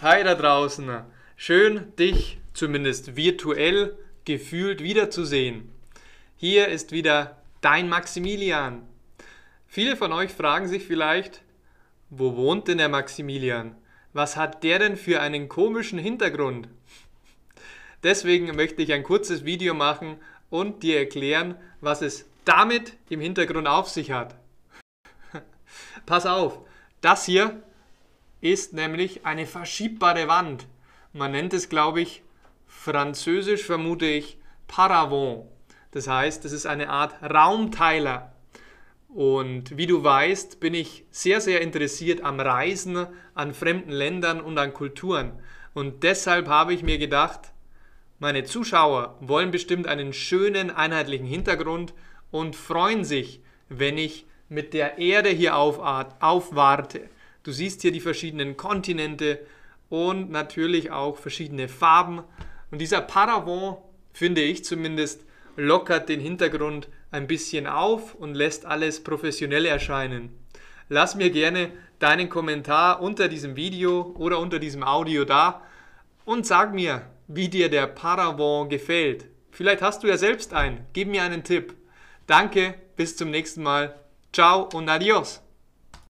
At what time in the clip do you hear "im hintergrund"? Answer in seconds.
23.08-23.66